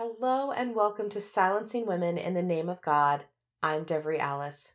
Hello 0.00 0.52
and 0.52 0.76
welcome 0.76 1.08
to 1.08 1.20
Silencing 1.20 1.84
Women 1.84 2.18
in 2.18 2.34
the 2.34 2.40
Name 2.40 2.68
of 2.68 2.80
God. 2.80 3.24
I'm 3.64 3.84
Devery 3.84 4.20
Alice. 4.20 4.74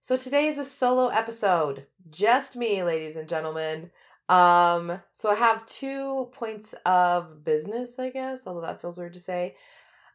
So 0.00 0.16
today 0.16 0.46
is 0.46 0.58
a 0.58 0.64
solo 0.64 1.08
episode, 1.08 1.86
just 2.08 2.54
me, 2.54 2.84
ladies 2.84 3.16
and 3.16 3.28
gentlemen. 3.28 3.90
Um, 4.28 5.00
so 5.10 5.28
I 5.28 5.34
have 5.34 5.66
two 5.66 6.28
points 6.30 6.72
of 6.86 7.42
business, 7.42 7.98
I 7.98 8.10
guess, 8.10 8.46
although 8.46 8.60
that 8.60 8.80
feels 8.80 8.96
weird 8.96 9.14
to 9.14 9.18
say. 9.18 9.56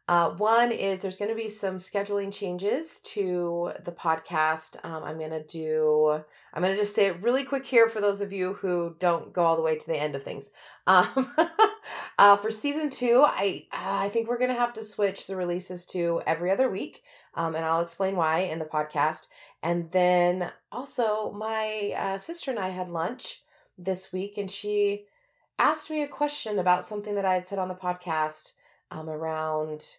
Uh, 0.06 0.30
one 0.32 0.70
is 0.70 0.98
there's 0.98 1.16
going 1.16 1.30
to 1.30 1.34
be 1.34 1.48
some 1.48 1.76
scheduling 1.76 2.30
changes 2.30 2.98
to 3.00 3.72
the 3.84 3.92
podcast. 3.92 4.76
Um, 4.84 5.02
I'm 5.02 5.16
going 5.16 5.30
to 5.30 5.42
do, 5.42 6.20
I'm 6.52 6.62
going 6.62 6.74
to 6.74 6.78
just 6.78 6.94
say 6.94 7.06
it 7.06 7.22
really 7.22 7.42
quick 7.42 7.64
here 7.64 7.88
for 7.88 8.02
those 8.02 8.20
of 8.20 8.30
you 8.30 8.52
who 8.52 8.96
don't 8.98 9.32
go 9.32 9.42
all 9.42 9.56
the 9.56 9.62
way 9.62 9.76
to 9.78 9.86
the 9.86 9.96
end 9.96 10.14
of 10.14 10.22
things. 10.22 10.50
Um, 10.86 11.34
uh, 12.18 12.36
for 12.36 12.50
season 12.50 12.90
two, 12.90 13.22
I, 13.24 13.66
I 13.72 14.10
think 14.10 14.28
we're 14.28 14.38
going 14.38 14.50
to 14.50 14.58
have 14.58 14.74
to 14.74 14.84
switch 14.84 15.26
the 15.26 15.34
releases 15.34 15.86
to 15.86 16.20
every 16.26 16.50
other 16.50 16.68
week. 16.68 17.02
Um, 17.32 17.54
and 17.54 17.64
I'll 17.64 17.80
explain 17.80 18.16
why 18.16 18.40
in 18.40 18.58
the 18.58 18.66
podcast. 18.66 19.28
And 19.62 19.90
then 19.92 20.52
also, 20.70 21.32
my 21.32 21.94
uh, 21.96 22.18
sister 22.18 22.50
and 22.50 22.60
I 22.60 22.68
had 22.68 22.90
lunch 22.90 23.42
this 23.78 24.12
week, 24.12 24.36
and 24.36 24.50
she 24.50 25.06
asked 25.58 25.88
me 25.88 26.02
a 26.02 26.08
question 26.08 26.58
about 26.58 26.84
something 26.84 27.14
that 27.14 27.24
I 27.24 27.32
had 27.32 27.46
said 27.46 27.58
on 27.58 27.68
the 27.68 27.74
podcast 27.74 28.52
um, 28.90 29.08
around 29.08 29.96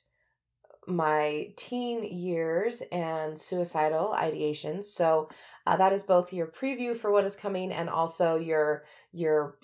my 0.87 1.51
teen 1.55 2.03
years 2.03 2.81
and 2.91 3.39
suicidal 3.39 4.13
ideations. 4.15 4.85
So 4.85 5.29
uh, 5.65 5.77
that 5.77 5.93
is 5.93 6.03
both 6.03 6.31
your 6.31 6.47
preview 6.47 6.97
for 6.97 7.11
what 7.11 7.23
is 7.25 7.35
coming 7.35 7.71
and 7.71 7.89
also 7.89 8.37
your 8.37 8.85
your 9.11 9.57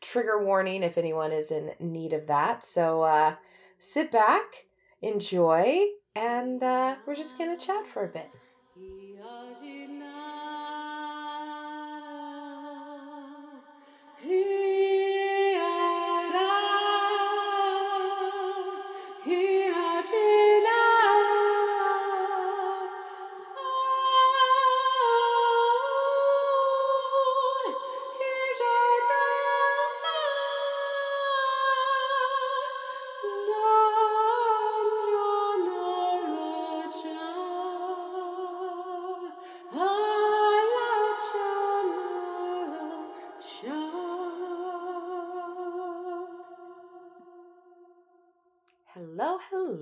trigger 0.00 0.42
warning 0.44 0.82
if 0.82 0.96
anyone 0.96 1.32
is 1.32 1.50
in 1.50 1.72
need 1.80 2.12
of 2.12 2.26
that. 2.28 2.64
So 2.64 3.02
uh, 3.02 3.34
sit 3.78 4.10
back, 4.10 4.66
enjoy, 5.02 5.86
and 6.14 6.62
uh, 6.62 6.96
we're 7.06 7.14
just 7.14 7.38
gonna 7.38 7.58
chat 7.58 7.86
for 7.86 8.04
a 8.04 8.08
bit. 8.08 8.30
Hello, 19.22 19.59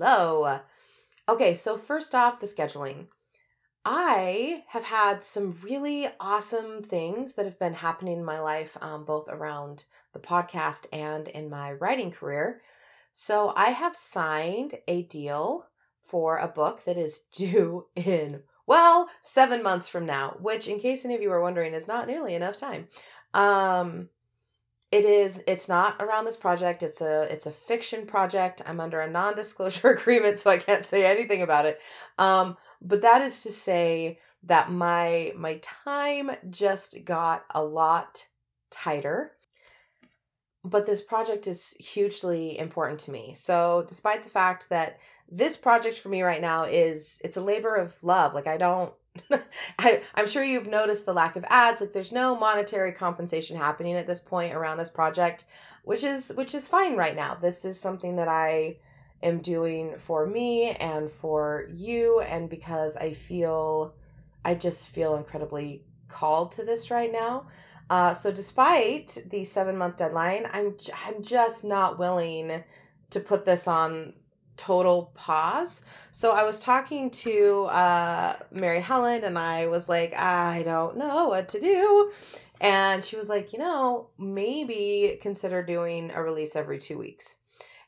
hello. 0.09 0.59
Okay, 1.27 1.53
so 1.53 1.77
first 1.77 2.15
off, 2.15 2.39
the 2.39 2.47
scheduling. 2.47 3.07
I 3.85 4.63
have 4.69 4.83
had 4.83 5.23
some 5.23 5.59
really 5.61 6.07
awesome 6.19 6.81
things 6.81 7.33
that 7.33 7.45
have 7.45 7.59
been 7.59 7.75
happening 7.75 8.17
in 8.17 8.25
my 8.25 8.39
life, 8.39 8.75
um, 8.81 9.05
both 9.05 9.27
around 9.29 9.85
the 10.13 10.19
podcast 10.19 10.87
and 10.91 11.27
in 11.27 11.47
my 11.47 11.73
writing 11.73 12.09
career. 12.09 12.59
So 13.13 13.53
I 13.55 13.67
have 13.69 13.95
signed 13.95 14.75
a 14.87 15.03
deal 15.03 15.67
for 15.99 16.37
a 16.37 16.47
book 16.47 16.85
that 16.85 16.97
is 16.97 17.19
due 17.31 17.85
in, 17.95 18.41
well, 18.65 19.09
seven 19.21 19.61
months 19.61 19.89
from 19.89 20.07
now, 20.07 20.37
which, 20.41 20.67
in 20.67 20.79
case 20.79 21.05
any 21.05 21.13
of 21.13 21.21
you 21.21 21.31
are 21.31 21.41
wondering, 21.41 21.75
is 21.75 21.87
not 21.87 22.07
nearly 22.07 22.33
enough 22.33 22.57
time. 22.57 22.87
Um, 23.35 24.09
it 24.91 25.05
is 25.05 25.43
it's 25.45 25.67
not 25.69 26.01
around 26.01 26.25
this 26.25 26.37
project. 26.37 26.81
It's 26.81 27.01
a 27.01 27.31
it's 27.31 27.45
a 27.45 27.51
fiction 27.51 28.05
project. 28.05 28.61
I'm 28.65 28.79
under 28.79 28.99
a 29.01 29.09
non-disclosure 29.09 29.89
agreement 29.99 30.39
so 30.39 30.49
i 30.49 30.57
can't 30.57 30.87
say 30.87 31.05
anything 31.05 31.41
about 31.41 31.65
it. 31.65 31.79
Um 32.17 32.57
but 32.81 33.01
that 33.01 33.21
is 33.21 33.43
to 33.43 33.51
say 33.51 34.19
that 34.43 34.71
my 34.71 35.33
my 35.35 35.59
time 35.61 36.31
just 36.49 37.05
got 37.05 37.45
a 37.51 37.63
lot 37.63 38.25
tighter. 38.71 39.33
But 40.63 40.85
this 40.85 41.01
project 41.01 41.47
is 41.47 41.73
hugely 41.79 42.57
important 42.57 42.99
to 43.01 43.11
me. 43.11 43.33
So 43.33 43.85
despite 43.87 44.23
the 44.23 44.29
fact 44.29 44.67
that 44.69 44.99
this 45.31 45.55
project 45.55 45.99
for 45.99 46.09
me 46.09 46.23
right 46.23 46.41
now 46.41 46.63
is 46.63 47.19
it's 47.23 47.37
a 47.37 47.41
labor 47.41 47.75
of 47.75 47.93
love 48.01 48.33
like 48.33 48.47
i 48.47 48.57
don't 48.57 48.91
I, 49.79 50.01
I'm 50.15 50.27
sure 50.27 50.43
you've 50.43 50.67
noticed 50.67 51.05
the 51.05 51.13
lack 51.13 51.35
of 51.35 51.45
ads. 51.49 51.81
Like 51.81 51.93
there's 51.93 52.11
no 52.11 52.35
monetary 52.35 52.91
compensation 52.91 53.57
happening 53.57 53.95
at 53.95 54.07
this 54.07 54.19
point 54.19 54.53
around 54.53 54.77
this 54.77 54.89
project, 54.89 55.45
which 55.83 56.03
is 56.03 56.31
which 56.35 56.55
is 56.55 56.67
fine 56.67 56.95
right 56.95 57.15
now. 57.15 57.35
This 57.35 57.65
is 57.65 57.79
something 57.79 58.15
that 58.17 58.27
I 58.27 58.77
am 59.21 59.39
doing 59.39 59.97
for 59.97 60.25
me 60.25 60.71
and 60.71 61.11
for 61.11 61.67
you 61.71 62.21
and 62.21 62.49
because 62.49 62.95
I 62.95 63.13
feel 63.13 63.93
I 64.45 64.55
just 64.55 64.89
feel 64.89 65.15
incredibly 65.15 65.83
called 66.07 66.53
to 66.53 66.63
this 66.63 66.89
right 66.89 67.11
now. 67.11 67.47
Uh, 67.89 68.13
so 68.13 68.31
despite 68.31 69.17
the 69.29 69.43
seven 69.43 69.77
month 69.77 69.97
deadline, 69.97 70.47
I'm 70.51 70.75
I'm 71.05 71.23
just 71.23 71.63
not 71.63 71.97
willing 71.97 72.63
to 73.09 73.19
put 73.19 73.45
this 73.45 73.67
on 73.67 74.13
total 74.59 75.11
pause. 75.15 75.83
So 76.11 76.31
I 76.31 76.43
was 76.43 76.59
talking 76.59 77.09
to 77.11 77.63
uh, 77.65 78.35
Mary 78.51 78.81
Helen 78.81 79.23
and 79.23 79.39
I 79.39 79.67
was 79.67 79.87
like, 79.87 80.13
I 80.13 80.63
don't 80.63 80.97
know 80.97 81.29
what 81.29 81.47
to 81.49 81.59
do. 81.59 82.11
And 82.59 83.03
she 83.03 83.15
was 83.15 83.29
like, 83.29 83.53
you 83.53 83.59
know, 83.59 84.09
maybe 84.17 85.17
consider 85.21 85.63
doing 85.63 86.11
a 86.13 86.21
release 86.21 86.57
every 86.57 86.77
two 86.77 86.97
weeks. 86.97 87.37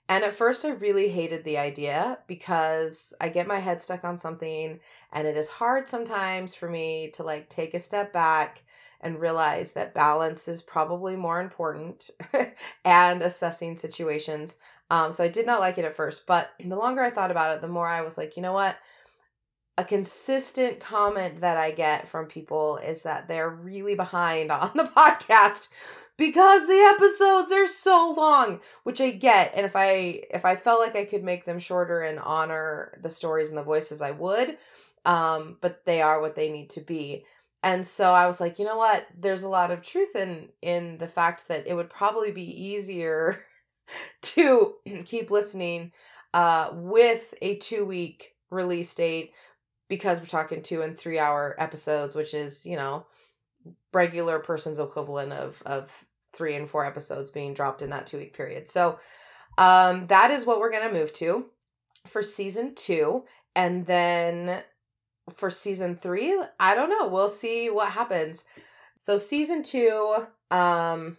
And 0.07 0.23
at 0.23 0.35
first, 0.35 0.65
I 0.65 0.69
really 0.69 1.09
hated 1.09 1.43
the 1.43 1.57
idea 1.57 2.19
because 2.27 3.13
I 3.21 3.29
get 3.29 3.47
my 3.47 3.59
head 3.59 3.81
stuck 3.81 4.03
on 4.03 4.17
something, 4.17 4.79
and 5.13 5.27
it 5.27 5.37
is 5.37 5.47
hard 5.47 5.87
sometimes 5.87 6.53
for 6.53 6.69
me 6.69 7.11
to 7.13 7.23
like 7.23 7.47
take 7.47 7.73
a 7.73 7.79
step 7.79 8.11
back 8.11 8.63
and 8.99 9.19
realize 9.19 9.71
that 9.71 9.93
balance 9.93 10.47
is 10.47 10.61
probably 10.61 11.15
more 11.15 11.41
important 11.41 12.09
and 12.85 13.21
assessing 13.21 13.77
situations. 13.77 14.57
Um, 14.91 15.13
so 15.13 15.23
I 15.23 15.29
did 15.29 15.45
not 15.45 15.61
like 15.61 15.77
it 15.77 15.85
at 15.85 15.95
first, 15.95 16.27
but 16.27 16.51
the 16.59 16.75
longer 16.75 17.01
I 17.01 17.09
thought 17.09 17.31
about 17.31 17.55
it, 17.55 17.61
the 17.61 17.69
more 17.69 17.87
I 17.87 18.01
was 18.01 18.17
like, 18.17 18.35
you 18.35 18.43
know 18.43 18.51
what? 18.51 18.75
A 19.77 19.85
consistent 19.85 20.81
comment 20.81 21.39
that 21.39 21.55
I 21.55 21.71
get 21.71 22.09
from 22.09 22.25
people 22.25 22.75
is 22.75 23.03
that 23.03 23.29
they're 23.29 23.49
really 23.49 23.95
behind 23.95 24.51
on 24.51 24.71
the 24.75 24.83
podcast 24.97 25.69
because 26.17 26.67
the 26.67 26.93
episodes 26.93 27.53
are 27.53 27.67
so 27.67 28.13
long, 28.17 28.59
which 28.83 28.99
I 28.99 29.11
get. 29.11 29.53
And 29.55 29.65
if 29.65 29.77
I 29.77 30.23
if 30.29 30.43
I 30.43 30.57
felt 30.57 30.81
like 30.81 30.97
I 30.97 31.05
could 31.05 31.23
make 31.23 31.45
them 31.45 31.57
shorter 31.57 32.01
and 32.01 32.19
honor 32.19 32.99
the 33.01 33.09
stories 33.09 33.47
and 33.47 33.57
the 33.57 33.63
voices, 33.63 34.01
I 34.01 34.11
would. 34.11 34.57
Um, 35.05 35.57
but 35.61 35.85
they 35.85 36.01
are 36.01 36.19
what 36.19 36.35
they 36.35 36.51
need 36.51 36.69
to 36.71 36.81
be 36.81 37.25
and 37.63 37.85
so 37.85 38.11
i 38.11 38.25
was 38.25 38.39
like 38.39 38.57
you 38.59 38.65
know 38.65 38.77
what 38.77 39.05
there's 39.19 39.43
a 39.43 39.49
lot 39.49 39.71
of 39.71 39.81
truth 39.81 40.15
in 40.15 40.49
in 40.61 40.97
the 40.97 41.07
fact 41.07 41.47
that 41.47 41.65
it 41.67 41.75
would 41.75 41.89
probably 41.89 42.31
be 42.31 42.43
easier 42.43 43.43
to 44.21 44.75
keep 45.05 45.31
listening 45.31 45.91
uh 46.33 46.69
with 46.73 47.33
a 47.41 47.55
two 47.57 47.85
week 47.85 48.35
release 48.49 48.93
date 48.93 49.33
because 49.87 50.19
we're 50.19 50.25
talking 50.25 50.61
two 50.61 50.81
and 50.81 50.97
three 50.97 51.19
hour 51.19 51.55
episodes 51.57 52.15
which 52.15 52.33
is 52.33 52.65
you 52.65 52.75
know 52.75 53.05
regular 53.93 54.39
person's 54.39 54.79
equivalent 54.79 55.33
of 55.33 55.61
of 55.65 56.05
three 56.33 56.55
and 56.55 56.69
four 56.69 56.85
episodes 56.85 57.29
being 57.29 57.53
dropped 57.53 57.81
in 57.81 57.89
that 57.89 58.07
two 58.07 58.17
week 58.17 58.33
period 58.33 58.67
so 58.67 58.97
um 59.57 60.07
that 60.07 60.31
is 60.31 60.45
what 60.45 60.59
we're 60.59 60.71
gonna 60.71 60.91
move 60.91 61.11
to 61.11 61.45
for 62.05 62.21
season 62.21 62.73
two 62.75 63.23
and 63.55 63.85
then 63.85 64.63
for 65.33 65.49
season 65.49 65.95
three. 65.95 66.41
I 66.59 66.75
don't 66.75 66.89
know. 66.89 67.07
We'll 67.07 67.29
see 67.29 67.69
what 67.69 67.91
happens. 67.91 68.43
So 68.99 69.17
season 69.17 69.63
two, 69.63 70.27
um, 70.49 71.17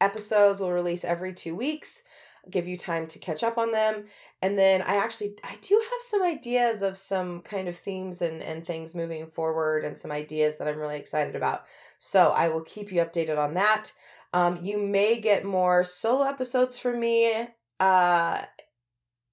episodes 0.00 0.60
will 0.60 0.72
release 0.72 1.04
every 1.04 1.32
two 1.32 1.54
weeks. 1.54 2.02
Give 2.50 2.68
you 2.68 2.76
time 2.76 3.06
to 3.08 3.18
catch 3.18 3.42
up 3.42 3.58
on 3.58 3.72
them. 3.72 4.04
And 4.42 4.58
then 4.58 4.82
I 4.82 4.96
actually 4.96 5.36
I 5.42 5.56
do 5.60 5.74
have 5.74 6.00
some 6.02 6.22
ideas 6.22 6.82
of 6.82 6.98
some 6.98 7.40
kind 7.40 7.68
of 7.68 7.76
themes 7.78 8.22
and, 8.22 8.42
and 8.42 8.66
things 8.66 8.94
moving 8.94 9.26
forward 9.26 9.84
and 9.84 9.98
some 9.98 10.12
ideas 10.12 10.58
that 10.58 10.68
I'm 10.68 10.78
really 10.78 10.98
excited 10.98 11.36
about. 11.36 11.64
So 11.98 12.30
I 12.30 12.48
will 12.48 12.62
keep 12.62 12.92
you 12.92 13.00
updated 13.00 13.38
on 13.38 13.54
that. 13.54 13.92
Um, 14.32 14.58
you 14.62 14.78
may 14.78 15.20
get 15.20 15.44
more 15.44 15.84
solo 15.84 16.24
episodes 16.24 16.78
from 16.78 17.00
me 17.00 17.48
uh 17.80 18.42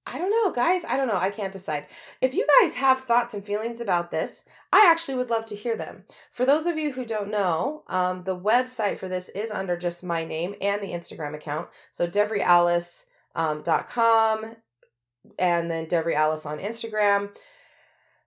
I 0.04 0.18
don't 0.18 0.30
know, 0.30 0.52
guys. 0.52 0.84
I 0.84 0.96
don't 0.96 1.06
know. 1.06 1.16
I 1.16 1.30
can't 1.30 1.52
decide. 1.52 1.86
If 2.20 2.34
you 2.34 2.44
guys 2.60 2.74
have 2.74 3.00
thoughts 3.00 3.34
and 3.34 3.44
feelings 3.44 3.80
about 3.80 4.10
this, 4.10 4.44
I 4.72 4.88
actually 4.90 5.16
would 5.16 5.30
love 5.30 5.46
to 5.46 5.54
hear 5.54 5.76
them. 5.76 6.04
For 6.32 6.44
those 6.44 6.66
of 6.66 6.76
you 6.76 6.92
who 6.92 7.04
don't 7.04 7.30
know, 7.30 7.84
um, 7.86 8.24
the 8.24 8.36
website 8.36 8.98
for 8.98 9.08
this 9.08 9.28
is 9.28 9.52
under 9.52 9.76
just 9.76 10.02
my 10.02 10.24
name 10.24 10.56
and 10.60 10.82
the 10.82 10.90
Instagram 10.90 11.34
account. 11.34 11.68
So 11.92 12.08
DeveryAlice.com. 12.08 14.44
Um, 14.44 14.56
and 15.38 15.70
then 15.70 15.86
Devery 15.86 16.14
Alice 16.14 16.46
on 16.46 16.58
Instagram. 16.58 17.30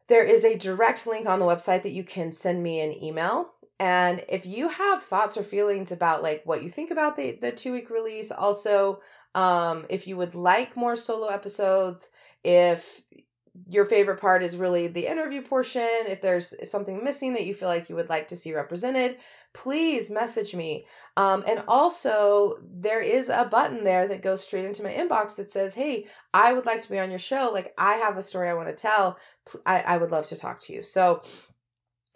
There 0.08 0.24
is 0.24 0.44
a 0.44 0.58
direct 0.58 1.08
link 1.08 1.28
on 1.28 1.40
the 1.40 1.46
website 1.46 1.84
that 1.84 1.92
you 1.92 2.04
can 2.04 2.32
send 2.32 2.62
me 2.62 2.80
an 2.80 3.04
email. 3.04 3.52
And 3.80 4.24
if 4.30 4.46
you 4.46 4.70
have 4.70 5.04
thoughts 5.04 5.36
or 5.36 5.44
feelings 5.44 5.92
about 5.92 6.24
like 6.24 6.44
what 6.46 6.64
you 6.64 6.70
think 6.70 6.92
about 6.92 7.16
the, 7.16 7.38
the 7.42 7.52
two 7.52 7.74
week 7.74 7.90
release, 7.90 8.32
also 8.32 9.02
um, 9.36 9.86
if 9.90 10.08
you 10.08 10.18
would 10.18 10.34
like 10.34 10.76
more 10.76 10.96
solo 10.96 11.28
episodes, 11.28 12.10
if 12.44 13.04
your 13.68 13.86
favorite 13.86 14.20
part 14.20 14.44
is 14.44 14.58
really 14.58 14.88
the 14.88 15.08
interview 15.08 15.42
portion. 15.42 15.88
If 16.08 16.22
there's 16.22 16.54
something 16.70 17.04
missing 17.04 17.34
that 17.34 17.46
you 17.46 17.54
feel 17.54 17.70
like 17.70 17.90
you 17.90 17.96
would 17.96 18.10
like 18.10 18.28
to 18.30 18.36
see 18.36 18.54
represented, 18.54 19.18
please 19.54 20.10
message 20.10 20.54
me. 20.54 20.86
Um, 21.16 21.44
and 21.48 21.64
also, 21.68 22.58
there 22.62 23.00
is 23.00 23.30
a 23.30 23.46
button 23.46 23.84
there 23.84 24.08
that 24.08 24.22
goes 24.22 24.42
straight 24.44 24.66
into 24.66 24.84
my 24.84 24.92
inbox 24.92 25.36
that 25.38 25.50
says, 25.50 25.74
Hey, 25.74 26.06
I 26.34 26.52
would 26.52 26.66
like 26.66 26.82
to 26.82 26.90
be 26.90 27.00
on 27.00 27.10
your 27.10 27.20
show. 27.20 27.50
Like, 27.54 27.74
I 27.78 27.94
have 27.94 28.18
a 28.18 28.24
story 28.24 28.50
I 28.50 28.56
want 28.56 28.68
to 28.68 28.76
tell. 28.76 29.18
I, 29.66 29.82
I 29.82 29.98
would 29.98 30.12
love 30.12 30.28
to 30.28 30.38
talk 30.38 30.60
to 30.64 30.74
you. 30.74 30.84
So 30.84 31.24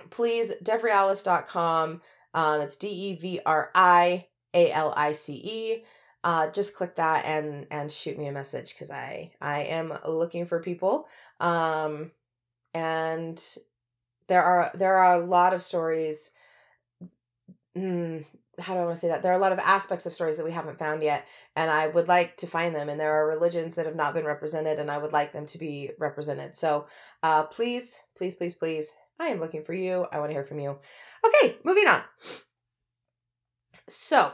please, 0.10 0.52
devryalice.com. 0.64 2.02
Um, 2.34 2.62
it's 2.62 2.76
D 2.76 2.88
E 2.90 3.16
V 3.16 3.40
R 3.46 3.72
I 3.74 4.28
A 4.54 4.72
L 4.72 4.94
I 4.96 5.14
C 5.14 5.34
E 5.34 5.84
uh, 6.24 6.50
just 6.50 6.76
click 6.76 6.96
that 6.96 7.26
and 7.26 7.66
and 7.72 7.92
shoot 7.92 8.18
me 8.18 8.28
a 8.28 8.32
message 8.32 8.74
because 8.74 8.92
I 8.92 9.32
I 9.42 9.62
am 9.64 9.94
looking 10.06 10.46
for 10.46 10.62
people. 10.62 11.08
Um, 11.40 12.12
and 12.74 13.42
there 14.28 14.44
are 14.44 14.72
there 14.74 14.98
are 14.98 15.14
a 15.14 15.26
lot 15.26 15.54
of 15.54 15.64
stories. 15.64 16.32
Mm, 17.78 18.26
how 18.60 18.74
do 18.74 18.80
I 18.80 18.84
want 18.84 18.96
to 18.96 19.00
say 19.00 19.08
that? 19.08 19.24
There 19.24 19.32
are 19.32 19.38
a 19.38 19.42
lot 19.42 19.52
of 19.54 19.60
aspects 19.60 20.06
of 20.06 20.14
stories 20.14 20.38
that 20.38 20.46
we 20.46 20.52
haven't 20.52 20.80
found 20.80 21.02
yet, 21.02 21.26
and 21.56 21.72
I 21.72 21.88
would 21.88 22.08
like 22.08 22.38
to 22.38 22.48
find 22.48 22.76
them. 22.76 22.90
And 22.90 23.00
there 23.00 23.14
are 23.14 23.28
religions 23.28 23.76
that 23.76 23.86
have 23.86 23.96
not 23.96 24.14
been 24.14 24.26
represented, 24.26 24.80
and 24.80 24.92
I 24.92 24.98
would 24.98 25.14
like 25.14 25.32
them 25.32 25.46
to 25.48 25.58
be 25.58 25.92
represented. 26.00 26.56
So, 26.56 26.88
uh, 27.24 27.44
please, 27.44 28.00
please, 28.18 28.36
please, 28.36 28.54
please, 28.54 28.94
I 29.20 29.28
am 29.28 29.40
looking 29.40 29.62
for 29.62 29.74
you. 29.74 30.06
I 30.12 30.20
want 30.20 30.30
to 30.30 30.34
hear 30.34 30.44
from 30.44 30.60
you. 30.60 30.78
Okay, 31.26 31.58
moving 31.64 31.88
on. 31.88 32.02
So, 33.88 34.32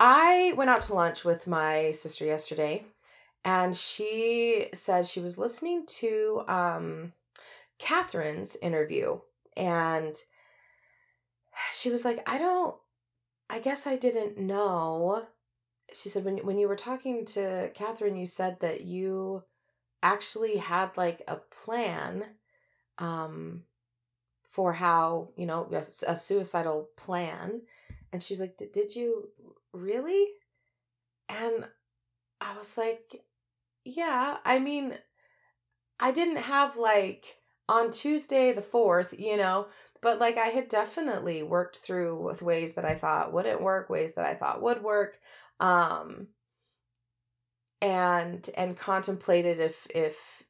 I 0.00 0.52
went 0.56 0.70
out 0.70 0.82
to 0.82 0.94
lunch 0.94 1.24
with 1.24 1.46
my 1.46 1.90
sister 1.90 2.24
yesterday, 2.24 2.84
and 3.44 3.76
she 3.76 4.68
said 4.72 5.06
she 5.06 5.20
was 5.20 5.38
listening 5.38 5.86
to 5.86 6.42
um, 6.46 7.12
Catherine's 7.78 8.56
interview, 8.56 9.20
and 9.56 10.14
she 11.72 11.90
was 11.90 12.04
like, 12.04 12.28
I 12.28 12.38
don't, 12.38 12.76
I 13.50 13.58
guess 13.58 13.86
I 13.86 13.96
didn't 13.96 14.38
know. 14.38 15.26
She 15.92 16.08
said, 16.08 16.24
when, 16.24 16.38
when 16.38 16.58
you 16.58 16.68
were 16.68 16.76
talking 16.76 17.24
to 17.26 17.70
Catherine, 17.74 18.16
you 18.16 18.26
said 18.26 18.60
that 18.60 18.82
you 18.82 19.42
actually 20.02 20.56
had 20.56 20.96
like 20.96 21.22
a 21.26 21.36
plan 21.36 22.24
um, 22.98 23.62
for 24.44 24.72
how, 24.72 25.30
you 25.36 25.46
know, 25.46 25.68
a, 25.72 25.78
a 26.06 26.16
suicidal 26.16 26.88
plan. 26.96 27.62
And 28.12 28.22
she 28.22 28.32
was 28.32 28.40
like, 28.40 28.56
Did 28.72 28.94
you 28.94 29.28
really? 29.72 30.26
And 31.28 31.68
I 32.40 32.56
was 32.58 32.76
like, 32.78 33.24
yeah, 33.84 34.38
I 34.44 34.58
mean, 34.58 34.98
I 36.00 36.10
didn't 36.12 36.36
have 36.38 36.76
like 36.76 37.36
on 37.68 37.90
Tuesday 37.92 38.52
the 38.52 38.62
4th, 38.62 39.14
you 39.18 39.36
know, 39.36 39.68
but 40.02 40.18
like 40.18 40.36
I 40.36 40.46
had 40.46 40.68
definitely 40.68 41.42
worked 41.42 41.76
through 41.78 42.16
with 42.22 42.42
ways 42.42 42.74
that 42.74 42.84
I 42.84 42.94
thought 42.94 43.32
wouldn't 43.32 43.62
work, 43.62 43.88
ways 43.90 44.14
that 44.14 44.26
I 44.26 44.34
thought 44.34 44.62
would 44.62 44.82
work. 44.82 45.18
Um 45.60 46.28
and 47.80 48.48
and 48.56 48.76
contemplated 48.76 49.60
if 49.60 49.86
if 49.94 50.42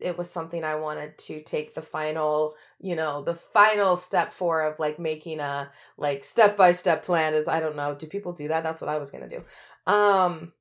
it 0.00 0.18
was 0.18 0.30
something 0.30 0.62
I 0.62 0.74
wanted 0.76 1.16
to 1.18 1.40
take 1.42 1.74
the 1.74 1.82
final, 1.82 2.54
you 2.78 2.96
know, 2.96 3.22
the 3.22 3.34
final 3.34 3.96
step 3.96 4.32
for 4.32 4.62
of 4.62 4.78
like 4.78 4.98
making 4.98 5.40
a 5.40 5.70
like 5.96 6.24
step 6.24 6.56
by 6.56 6.72
step 6.72 7.04
plan 7.04 7.34
is 7.34 7.48
I 7.48 7.60
don't 7.60 7.76
know, 7.76 7.94
do 7.94 8.06
people 8.06 8.32
do 8.32 8.48
that? 8.48 8.62
That's 8.62 8.80
what 8.80 8.90
I 8.90 8.98
was 8.98 9.10
to 9.28 9.38
do. 9.38 9.92
Um 9.92 10.52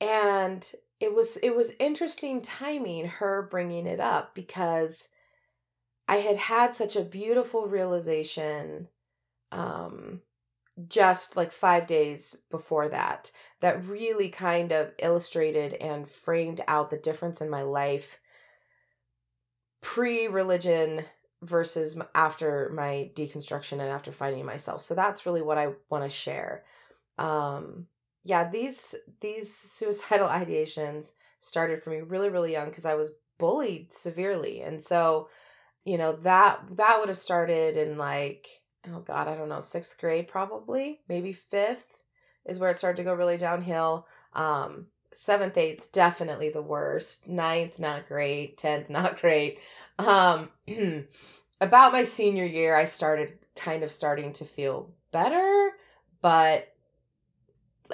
and 0.00 0.70
it 1.00 1.14
was 1.14 1.36
it 1.38 1.54
was 1.54 1.72
interesting 1.78 2.42
timing 2.42 3.06
her 3.06 3.48
bringing 3.50 3.86
it 3.86 4.00
up 4.00 4.34
because 4.34 5.08
I 6.08 6.16
had 6.16 6.36
had 6.36 6.74
such 6.74 6.96
a 6.96 7.02
beautiful 7.02 7.66
realization 7.66 8.88
um 9.52 10.20
just 10.88 11.36
like 11.36 11.52
five 11.52 11.86
days 11.86 12.36
before 12.50 12.88
that 12.88 13.30
that 13.60 13.86
really 13.86 14.28
kind 14.28 14.72
of 14.72 14.92
illustrated 14.98 15.72
and 15.74 16.08
framed 16.08 16.60
out 16.68 16.90
the 16.90 16.98
difference 16.98 17.40
in 17.40 17.48
my 17.48 17.62
life 17.62 18.18
pre 19.80 20.26
religion 20.26 21.02
versus 21.42 21.98
after 22.14 22.70
my 22.74 23.10
deconstruction 23.14 23.72
and 23.72 23.82
after 23.82 24.10
finding 24.10 24.44
myself. 24.44 24.82
So 24.82 24.94
that's 24.94 25.26
really 25.26 25.42
what 25.42 25.58
i 25.58 25.68
want 25.90 26.04
to 26.04 26.10
share. 26.10 26.64
Um 27.18 27.86
yeah 28.24 28.50
these 28.50 28.94
these 29.20 29.54
suicidal 29.56 30.28
ideations 30.42 31.12
started 31.38 31.82
for 31.82 31.90
me 31.90 32.00
really 32.00 32.28
really 32.28 32.52
young 32.52 32.68
because 32.68 32.84
i 32.84 32.94
was 32.94 33.12
bullied 33.38 33.92
severely. 33.92 34.60
And 34.60 34.82
so 34.82 35.28
you 35.84 35.96
know 35.96 36.12
that 36.16 36.60
that 36.72 36.98
would 36.98 37.08
have 37.08 37.18
started 37.18 37.76
in 37.76 37.96
like 37.96 38.46
oh 38.92 39.00
god, 39.00 39.28
I 39.28 39.34
don't 39.34 39.48
know, 39.48 39.60
sixth 39.60 39.98
grade 39.98 40.28
probably, 40.28 41.00
maybe 41.08 41.32
fifth 41.32 41.98
is 42.44 42.58
where 42.58 42.70
it 42.70 42.76
started 42.76 42.96
to 42.98 43.04
go 43.04 43.14
really 43.14 43.36
downhill. 43.36 44.06
Um, 44.32 44.86
seventh, 45.12 45.56
eighth, 45.56 45.92
definitely 45.92 46.50
the 46.50 46.62
worst. 46.62 47.26
Ninth, 47.26 47.78
not 47.78 48.06
great. 48.06 48.56
Tenth, 48.56 48.88
not 48.90 49.20
great. 49.20 49.58
Um, 49.98 50.50
about 51.60 51.92
my 51.92 52.04
senior 52.04 52.44
year, 52.44 52.76
I 52.76 52.84
started 52.84 53.38
kind 53.56 53.82
of 53.82 53.90
starting 53.90 54.32
to 54.34 54.44
feel 54.44 54.90
better, 55.12 55.70
but 56.20 56.72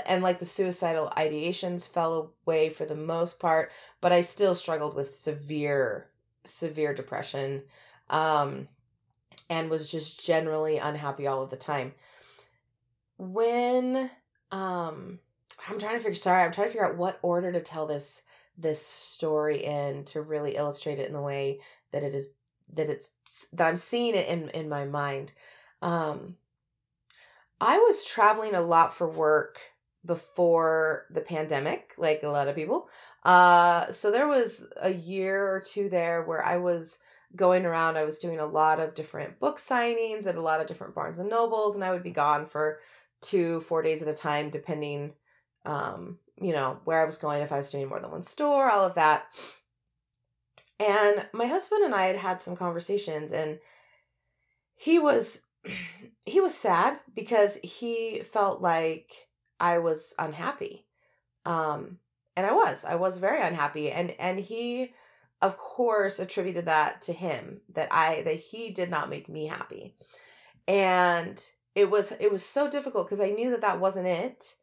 and 0.06 0.22
like 0.22 0.38
the 0.38 0.46
suicidal 0.46 1.12
ideations 1.16 1.86
fell 1.86 2.32
away 2.46 2.70
for 2.70 2.86
the 2.86 2.94
most 2.94 3.38
part, 3.38 3.70
but 4.00 4.12
I 4.12 4.22
still 4.22 4.54
struggled 4.54 4.94
with 4.94 5.10
severe, 5.10 6.08
severe 6.44 6.94
depression. 6.94 7.62
Um, 8.08 8.68
and 9.52 9.68
was 9.68 9.90
just 9.90 10.24
generally 10.24 10.78
unhappy 10.78 11.26
all 11.26 11.42
of 11.42 11.50
the 11.50 11.56
time. 11.56 11.92
When 13.18 14.10
um 14.50 15.18
I'm 15.68 15.78
trying 15.78 15.96
to 15.96 16.00
figure 16.00 16.14
sorry, 16.14 16.42
I'm 16.42 16.52
trying 16.52 16.68
to 16.68 16.72
figure 16.72 16.86
out 16.86 16.96
what 16.96 17.18
order 17.20 17.52
to 17.52 17.60
tell 17.60 17.86
this 17.86 18.22
this 18.56 18.84
story 18.84 19.62
in 19.62 20.04
to 20.04 20.22
really 20.22 20.56
illustrate 20.56 20.98
it 20.98 21.06
in 21.06 21.12
the 21.12 21.20
way 21.20 21.60
that 21.90 22.02
it 22.02 22.14
is 22.14 22.28
that 22.72 22.88
it's 22.88 23.46
that 23.52 23.68
I'm 23.68 23.76
seeing 23.76 24.14
it 24.14 24.26
in 24.26 24.48
in 24.50 24.70
my 24.70 24.86
mind. 24.86 25.34
Um 25.82 26.36
I 27.60 27.76
was 27.76 28.06
traveling 28.06 28.54
a 28.54 28.62
lot 28.62 28.94
for 28.94 29.06
work 29.06 29.60
before 30.04 31.06
the 31.10 31.20
pandemic, 31.20 31.94
like 31.98 32.22
a 32.22 32.28
lot 32.28 32.48
of 32.48 32.56
people. 32.56 32.88
Uh 33.22 33.90
so 33.90 34.10
there 34.10 34.28
was 34.28 34.66
a 34.80 34.94
year 34.94 35.46
or 35.54 35.60
two 35.60 35.90
there 35.90 36.22
where 36.22 36.42
I 36.42 36.56
was 36.56 37.00
going 37.36 37.64
around 37.64 37.96
i 37.96 38.04
was 38.04 38.18
doing 38.18 38.38
a 38.38 38.46
lot 38.46 38.80
of 38.80 38.94
different 38.94 39.38
book 39.38 39.58
signings 39.58 40.26
at 40.26 40.36
a 40.36 40.42
lot 40.42 40.60
of 40.60 40.66
different 40.66 40.94
barnes 40.94 41.18
and 41.18 41.30
nobles 41.30 41.74
and 41.74 41.84
i 41.84 41.90
would 41.90 42.02
be 42.02 42.10
gone 42.10 42.46
for 42.46 42.78
two 43.20 43.60
four 43.60 43.82
days 43.82 44.02
at 44.02 44.08
a 44.08 44.14
time 44.14 44.50
depending 44.50 45.12
um 45.64 46.18
you 46.40 46.52
know 46.52 46.78
where 46.84 47.00
i 47.00 47.04
was 47.04 47.18
going 47.18 47.42
if 47.42 47.52
i 47.52 47.56
was 47.56 47.70
doing 47.70 47.88
more 47.88 48.00
than 48.00 48.10
one 48.10 48.22
store 48.22 48.70
all 48.70 48.84
of 48.84 48.94
that. 48.94 49.26
And 50.80 51.26
my 51.32 51.46
husband 51.46 51.84
and 51.84 51.94
i 51.94 52.06
had 52.06 52.16
had 52.16 52.40
some 52.40 52.56
conversations 52.56 53.32
and 53.32 53.58
he 54.74 54.98
was 54.98 55.42
he 56.26 56.40
was 56.40 56.54
sad 56.54 56.98
because 57.14 57.58
he 57.62 58.22
felt 58.22 58.60
like 58.60 59.12
i 59.60 59.78
was 59.78 60.14
unhappy. 60.18 60.86
Um 61.44 61.98
and 62.36 62.46
i 62.46 62.52
was 62.52 62.84
i 62.84 62.94
was 62.94 63.18
very 63.18 63.40
unhappy 63.40 63.90
and 63.90 64.14
and 64.18 64.40
he 64.40 64.92
of 65.42 65.58
course 65.58 66.18
attributed 66.18 66.66
that 66.66 67.02
to 67.02 67.12
him 67.12 67.60
that 67.74 67.88
i 67.90 68.22
that 68.22 68.36
he 68.36 68.70
did 68.70 68.88
not 68.88 69.10
make 69.10 69.28
me 69.28 69.46
happy. 69.46 69.94
And 70.66 71.38
it 71.74 71.90
was 71.90 72.12
it 72.12 72.30
was 72.30 72.44
so 72.44 72.70
difficult 72.70 73.06
because 73.06 73.20
i 73.20 73.30
knew 73.30 73.50
that 73.50 73.62
that 73.62 73.80
wasn't 73.80 74.06
it 74.06 74.54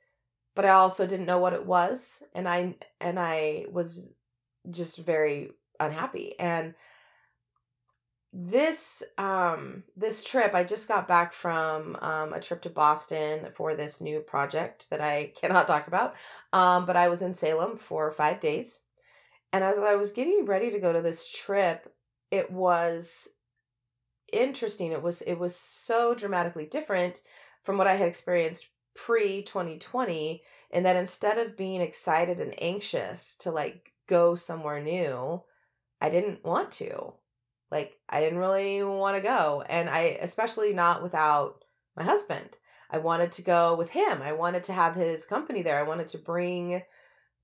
but 0.55 0.65
i 0.65 0.69
also 0.69 1.05
didn't 1.05 1.25
know 1.25 1.39
what 1.39 1.53
it 1.53 1.65
was 1.65 2.23
and 2.33 2.47
i 2.47 2.75
and 3.01 3.19
i 3.19 3.65
was 3.71 4.13
just 4.71 4.97
very 4.97 5.51
unhappy. 5.79 6.37
And 6.39 6.75
this 8.31 9.01
um 9.17 9.83
this 9.97 10.23
trip 10.23 10.53
i 10.53 10.63
just 10.63 10.87
got 10.87 11.07
back 11.07 11.33
from 11.33 11.97
um 11.99 12.31
a 12.31 12.39
trip 12.39 12.61
to 12.61 12.69
boston 12.69 13.47
for 13.51 13.73
this 13.73 13.99
new 13.99 14.19
project 14.19 14.87
that 14.91 15.01
i 15.01 15.31
cannot 15.35 15.65
talk 15.65 15.87
about 15.87 16.13
um 16.53 16.85
but 16.85 16.95
i 16.95 17.07
was 17.07 17.23
in 17.23 17.33
salem 17.33 17.75
for 17.75 18.11
five 18.11 18.39
days 18.39 18.81
and 19.51 19.63
as 19.63 19.77
I 19.77 19.95
was 19.95 20.11
getting 20.11 20.45
ready 20.45 20.71
to 20.71 20.79
go 20.79 20.93
to 20.93 21.01
this 21.01 21.29
trip, 21.29 21.93
it 22.31 22.51
was 22.51 23.29
interesting. 24.31 24.91
It 24.91 25.01
was 25.01 25.21
it 25.21 25.35
was 25.35 25.55
so 25.55 26.13
dramatically 26.13 26.65
different 26.65 27.21
from 27.63 27.77
what 27.77 27.87
I 27.87 27.95
had 27.95 28.07
experienced 28.07 28.69
pre 28.95 29.43
2020 29.43 30.43
in 30.71 30.83
that 30.83 30.95
instead 30.95 31.37
of 31.37 31.57
being 31.57 31.81
excited 31.81 32.39
and 32.39 32.53
anxious 32.61 33.35
to 33.37 33.51
like 33.51 33.93
go 34.07 34.35
somewhere 34.35 34.81
new, 34.81 35.41
I 36.01 36.09
didn't 36.09 36.43
want 36.43 36.71
to. 36.73 37.13
Like, 37.71 37.97
I 38.09 38.19
didn't 38.19 38.39
really 38.39 38.83
want 38.83 39.15
to 39.15 39.21
go. 39.21 39.63
And 39.69 39.89
I, 39.89 40.17
especially 40.21 40.73
not 40.73 41.03
without 41.03 41.63
my 41.95 42.03
husband. 42.03 42.57
I 42.89 42.97
wanted 42.97 43.31
to 43.33 43.43
go 43.43 43.75
with 43.75 43.91
him. 43.91 44.21
I 44.23 44.33
wanted 44.33 44.63
to 44.65 44.73
have 44.73 44.95
his 44.95 45.25
company 45.25 45.61
there. 45.61 45.77
I 45.77 45.83
wanted 45.83 46.07
to 46.09 46.17
bring 46.17 46.81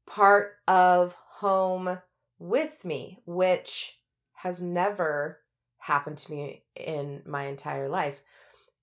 part 0.07 0.53
of 0.67 1.15
home 1.39 1.99
with 2.39 2.85
me, 2.85 3.19
which 3.25 3.99
has 4.33 4.61
never 4.61 5.41
happened 5.77 6.17
to 6.17 6.31
me 6.31 6.63
in 6.75 7.21
my 7.25 7.47
entire 7.47 7.89
life. 7.89 8.21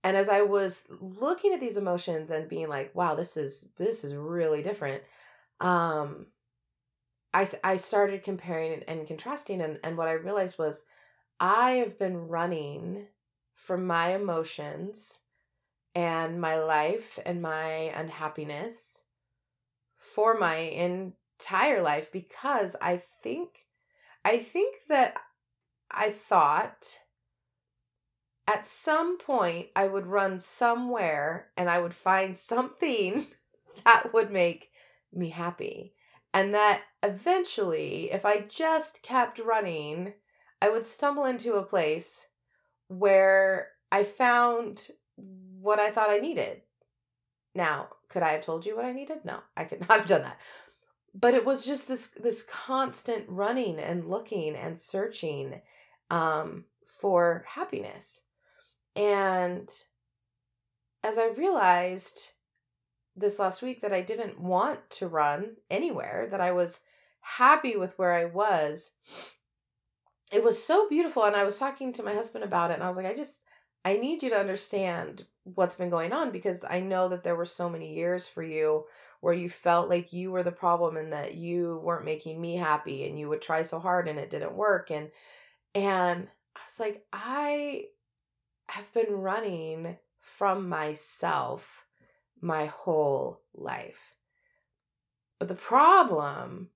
And 0.04 0.16
as 0.16 0.28
I 0.28 0.42
was 0.42 0.82
looking 1.00 1.54
at 1.54 1.60
these 1.60 1.78
emotions 1.78 2.30
and 2.30 2.48
being 2.48 2.68
like, 2.68 2.94
wow, 2.94 3.14
this 3.14 3.36
is 3.36 3.68
this 3.78 4.04
is 4.04 4.14
really 4.14 4.62
different. 4.62 5.02
Um 5.60 6.26
I 7.32 7.48
I 7.64 7.78
started 7.78 8.22
comparing 8.22 8.82
and 8.86 9.06
contrasting 9.06 9.62
and 9.62 9.78
and 9.82 9.96
what 9.96 10.08
I 10.08 10.12
realized 10.12 10.58
was 10.58 10.84
I 11.40 11.72
have 11.72 11.98
been 11.98 12.28
running 12.28 13.06
from 13.54 13.86
my 13.86 14.14
emotions 14.14 15.20
and 15.94 16.38
my 16.40 16.58
life 16.58 17.18
and 17.24 17.40
my 17.40 17.92
unhappiness 17.96 19.04
for 19.96 20.38
my 20.38 20.56
entire 21.42 21.82
life 21.82 22.12
because 22.12 22.76
I 22.80 23.02
think 23.22 23.66
I 24.24 24.38
think 24.38 24.76
that 24.88 25.16
I 25.90 26.10
thought 26.10 26.98
at 28.46 28.66
some 28.66 29.18
point 29.18 29.68
I 29.74 29.88
would 29.88 30.06
run 30.06 30.38
somewhere 30.38 31.48
and 31.56 31.68
I 31.68 31.80
would 31.80 31.94
find 31.94 32.38
something 32.38 33.26
that 33.84 34.12
would 34.12 34.30
make 34.30 34.70
me 35.12 35.30
happy. 35.30 35.94
And 36.34 36.54
that 36.54 36.82
eventually, 37.02 38.10
if 38.10 38.24
I 38.24 38.40
just 38.40 39.02
kept 39.02 39.38
running, 39.38 40.14
I 40.62 40.70
would 40.70 40.86
stumble 40.86 41.26
into 41.26 41.54
a 41.54 41.62
place 41.62 42.26
where 42.88 43.68
I 43.90 44.04
found 44.04 44.88
what 45.16 45.78
I 45.78 45.90
thought 45.90 46.08
I 46.08 46.18
needed. 46.18 46.62
Now, 47.54 47.88
could 48.08 48.22
I 48.22 48.32
have 48.32 48.44
told 48.44 48.64
you 48.64 48.76
what 48.76 48.86
I 48.86 48.92
needed? 48.92 49.24
No, 49.24 49.40
I 49.56 49.64
could 49.64 49.80
not 49.88 49.98
have 49.98 50.06
done 50.06 50.22
that. 50.22 50.38
But 51.14 51.34
it 51.34 51.44
was 51.44 51.66
just 51.66 51.88
this 51.88 52.08
this 52.08 52.42
constant 52.42 53.24
running 53.28 53.78
and 53.78 54.08
looking 54.08 54.56
and 54.56 54.78
searching 54.78 55.60
um, 56.10 56.64
for 57.00 57.44
happiness. 57.46 58.22
And 58.96 59.68
as 61.04 61.18
I 61.18 61.28
realized 61.28 62.30
this 63.16 63.38
last 63.38 63.62
week 63.62 63.80
that 63.82 63.92
I 63.92 64.00
didn't 64.00 64.40
want 64.40 64.88
to 64.90 65.08
run 65.08 65.56
anywhere, 65.70 66.28
that 66.30 66.40
I 66.40 66.52
was 66.52 66.80
happy 67.20 67.76
with 67.76 67.98
where 67.98 68.12
I 68.12 68.24
was, 68.26 68.92
it 70.32 70.42
was 70.42 70.62
so 70.62 70.88
beautiful. 70.88 71.24
And 71.24 71.36
I 71.36 71.44
was 71.44 71.58
talking 71.58 71.92
to 71.94 72.02
my 72.02 72.14
husband 72.14 72.44
about 72.44 72.70
it, 72.70 72.74
and 72.74 72.82
I 72.82 72.88
was 72.88 72.96
like, 72.96 73.06
I 73.06 73.14
just, 73.14 73.44
I 73.84 73.96
need 73.96 74.22
you 74.22 74.30
to 74.30 74.38
understand 74.38 75.26
what's 75.44 75.74
been 75.74 75.90
going 75.90 76.12
on 76.12 76.30
because 76.30 76.64
I 76.68 76.80
know 76.80 77.08
that 77.08 77.24
there 77.24 77.36
were 77.36 77.44
so 77.44 77.68
many 77.68 77.94
years 77.94 78.28
for 78.28 78.42
you 78.42 78.84
where 79.22 79.32
you 79.32 79.48
felt 79.48 79.88
like 79.88 80.12
you 80.12 80.32
were 80.32 80.42
the 80.42 80.50
problem 80.50 80.96
and 80.96 81.12
that 81.12 81.34
you 81.34 81.80
weren't 81.82 82.04
making 82.04 82.40
me 82.40 82.56
happy 82.56 83.06
and 83.06 83.18
you 83.18 83.28
would 83.28 83.40
try 83.40 83.62
so 83.62 83.78
hard 83.78 84.08
and 84.08 84.18
it 84.18 84.30
didn't 84.30 84.54
work 84.54 84.90
and 84.90 85.10
and 85.74 86.28
I 86.56 86.60
was 86.66 86.78
like 86.78 87.06
I 87.12 87.84
have 88.68 88.92
been 88.92 89.12
running 89.12 89.96
from 90.20 90.68
myself 90.68 91.86
my 92.40 92.66
whole 92.66 93.40
life. 93.54 94.16
But 95.38 95.48
the 95.48 95.54
problem 95.54 96.70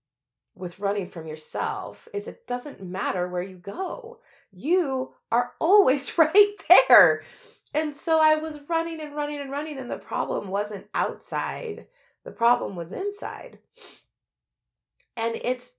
with 0.55 0.79
running 0.79 1.07
from 1.07 1.27
yourself 1.27 2.09
is 2.15 2.29
it 2.29 2.47
doesn't 2.47 2.83
matter 2.83 3.29
where 3.29 3.43
you 3.43 3.57
go. 3.57 4.21
You 4.53 5.15
are 5.33 5.53
always 5.61 6.17
right 6.17 6.55
there. 6.89 7.23
And 7.75 7.95
so 7.95 8.21
I 8.23 8.37
was 8.37 8.61
running 8.69 9.01
and 9.01 9.15
running 9.15 9.41
and 9.41 9.51
running, 9.51 9.79
and 9.79 9.91
the 9.91 9.99
problem 9.99 10.49
wasn't 10.49 10.87
outside, 10.95 11.87
the 12.27 12.33
problem 12.33 12.75
was 12.75 12.93
inside. 12.93 13.61
And 15.17 15.37
it's 15.43 15.77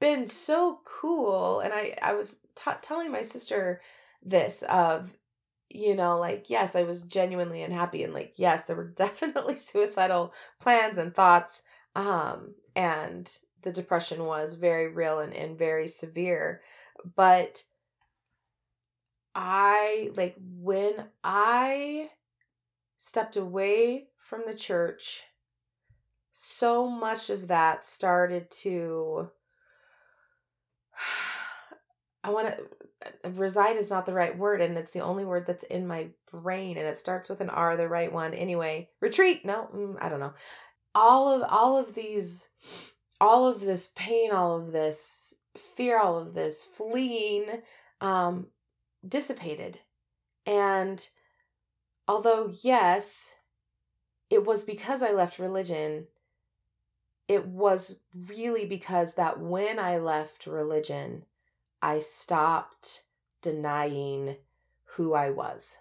been 0.00 0.26
so 0.26 0.80
cool. 0.84 1.60
And 1.60 1.72
I, 1.72 1.94
I 2.00 2.14
was 2.14 2.40
t- 2.56 2.70
telling 2.80 3.12
my 3.12 3.20
sister 3.20 3.82
this 4.22 4.62
of, 4.70 5.12
you 5.68 5.94
know, 5.94 6.18
like, 6.18 6.48
yes, 6.48 6.74
I 6.74 6.82
was 6.84 7.02
genuinely 7.02 7.62
unhappy. 7.62 8.02
And 8.02 8.14
like, 8.14 8.32
yes, 8.36 8.64
there 8.64 8.74
were 8.74 8.84
definitely 8.96 9.56
suicidal 9.56 10.32
plans 10.58 10.96
and 10.96 11.14
thoughts. 11.14 11.62
Um, 11.94 12.54
and 12.74 13.30
the 13.60 13.70
depression 13.70 14.24
was 14.24 14.54
very 14.54 14.88
real 14.88 15.18
and, 15.20 15.34
and 15.34 15.58
very 15.58 15.88
severe. 15.88 16.62
But 17.14 17.64
I, 19.34 20.10
like, 20.16 20.36
when 20.38 21.08
I 21.22 22.12
stepped 22.96 23.36
away 23.36 24.08
from 24.18 24.42
the 24.46 24.54
church, 24.54 25.22
so 26.38 26.86
much 26.86 27.30
of 27.30 27.48
that 27.48 27.82
started 27.82 28.50
to. 28.50 29.30
I 32.24 32.30
want 32.30 32.48
to. 32.48 32.64
Uh, 33.24 33.30
reside 33.30 33.76
is 33.76 33.88
not 33.88 34.04
the 34.04 34.12
right 34.12 34.36
word, 34.36 34.60
and 34.60 34.76
it's 34.76 34.90
the 34.90 35.00
only 35.00 35.24
word 35.24 35.46
that's 35.46 35.64
in 35.64 35.86
my 35.86 36.08
brain, 36.30 36.76
and 36.76 36.86
it 36.86 36.98
starts 36.98 37.28
with 37.28 37.40
an 37.40 37.48
R, 37.48 37.76
the 37.76 37.88
right 37.88 38.12
one. 38.12 38.34
Anyway, 38.34 38.90
retreat. 39.00 39.44
No, 39.44 39.68
mm, 39.74 39.96
I 40.00 40.08
don't 40.08 40.20
know. 40.20 40.34
All 40.94 41.32
of 41.32 41.46
all 41.48 41.78
of 41.78 41.94
these 41.94 42.48
all 43.20 43.46
of 43.48 43.60
this 43.60 43.90
pain, 43.94 44.32
all 44.32 44.58
of 44.58 44.72
this 44.72 45.34
fear, 45.56 45.98
all 45.98 46.18
of 46.18 46.34
this 46.34 46.64
fleeing 46.64 47.46
um, 48.00 48.48
dissipated. 49.06 49.78
And 50.44 51.06
although, 52.06 52.52
yes, 52.62 53.34
it 54.28 54.44
was 54.44 54.64
because 54.64 55.02
I 55.02 55.12
left 55.12 55.38
religion, 55.38 56.08
it 57.28 57.46
was 57.46 58.00
really 58.14 58.64
because 58.64 59.14
that 59.14 59.40
when 59.40 59.78
I 59.78 59.98
left 59.98 60.46
religion, 60.46 61.24
I 61.82 62.00
stopped 62.00 63.02
denying 63.42 64.36
who 64.84 65.14
I 65.14 65.30
was. 65.30 65.78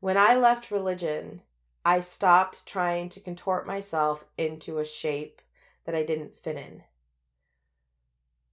When 0.00 0.16
I 0.16 0.36
left 0.36 0.70
religion, 0.70 1.42
I 1.84 2.00
stopped 2.00 2.66
trying 2.66 3.08
to 3.10 3.20
contort 3.20 3.66
myself 3.66 4.24
into 4.36 4.78
a 4.78 4.84
shape 4.84 5.40
that 5.84 5.94
I 5.94 6.02
didn't 6.02 6.34
fit 6.34 6.56
in. 6.56 6.82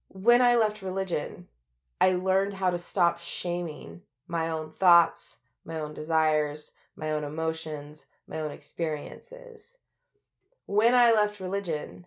When 0.08 0.40
I 0.40 0.54
left 0.54 0.82
religion, 0.82 1.48
I 2.00 2.12
learned 2.12 2.54
how 2.54 2.70
to 2.70 2.78
stop 2.78 3.18
shaming 3.18 4.02
my 4.28 4.48
own 4.48 4.70
thoughts, 4.70 5.38
my 5.64 5.80
own 5.80 5.94
desires, 5.94 6.72
my 6.96 7.10
own 7.10 7.24
emotions, 7.24 8.06
my 8.28 8.40
own 8.40 8.50
experiences. 8.50 9.78
When 10.66 10.94
I 10.94 11.12
left 11.12 11.40
religion, 11.40 12.06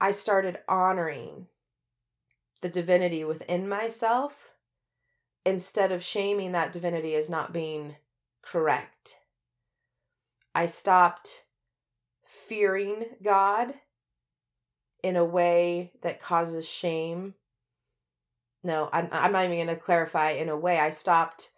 I 0.00 0.12
started 0.12 0.58
honoring 0.68 1.48
the 2.60 2.68
divinity 2.68 3.24
within 3.24 3.68
myself 3.68 4.54
instead 5.44 5.92
of 5.92 6.02
shaming 6.02 6.52
that 6.52 6.72
divinity 6.72 7.14
as 7.14 7.28
not 7.28 7.52
being 7.52 7.96
correct. 8.42 9.18
I 10.54 10.66
stopped 10.66 11.44
fearing 12.24 13.06
God 13.22 13.74
in 15.02 15.16
a 15.16 15.24
way 15.24 15.92
that 16.02 16.20
causes 16.20 16.68
shame. 16.68 17.34
No, 18.62 18.88
I'm, 18.92 19.08
I'm 19.10 19.32
not 19.32 19.44
even 19.44 19.56
going 19.56 19.66
to 19.68 19.76
clarify 19.76 20.30
in 20.30 20.48
a 20.48 20.56
way. 20.56 20.78
I 20.78 20.90
stopped 20.90 21.50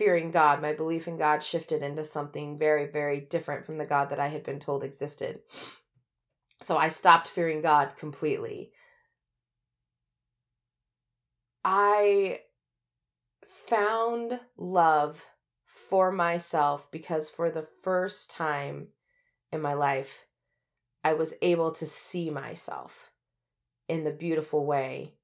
fearing 0.00 0.30
God. 0.30 0.62
My 0.62 0.72
belief 0.72 1.06
in 1.06 1.18
God 1.18 1.44
shifted 1.44 1.82
into 1.82 2.04
something 2.04 2.58
very, 2.58 2.86
very 2.86 3.20
different 3.20 3.66
from 3.66 3.76
the 3.76 3.84
God 3.84 4.08
that 4.08 4.18
I 4.18 4.28
had 4.28 4.42
been 4.42 4.58
told 4.58 4.82
existed. 4.82 5.40
So 6.62 6.78
I 6.78 6.88
stopped 6.88 7.28
fearing 7.28 7.60
God 7.60 7.98
completely. 7.98 8.72
I 11.62 12.40
found 13.66 14.40
love 14.56 15.26
for 15.66 16.10
myself 16.10 16.90
because 16.90 17.28
for 17.28 17.50
the 17.50 17.68
first 17.82 18.30
time 18.30 18.88
in 19.52 19.60
my 19.60 19.74
life, 19.74 20.24
I 21.04 21.12
was 21.12 21.34
able 21.42 21.72
to 21.72 21.84
see 21.84 22.30
myself 22.30 23.10
in 23.86 24.04
the 24.04 24.12
beautiful 24.12 24.64
way 24.64 25.16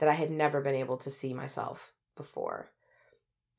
that 0.00 0.08
I 0.08 0.14
had 0.14 0.32
never 0.32 0.60
been 0.60 0.74
able 0.74 0.96
to 0.96 1.10
see 1.10 1.32
myself 1.32 1.92
before. 2.16 2.72